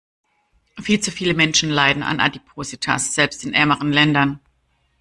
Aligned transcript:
Viel 0.81 0.99
zu 0.99 1.11
viele 1.11 1.35
Menschen 1.35 1.69
leiden 1.69 2.01
an 2.01 2.19
Adipositas, 2.21 3.13
selbst 3.13 3.43
in 3.45 3.53
ärmeren 3.53 3.93
Ländern. 3.93 4.39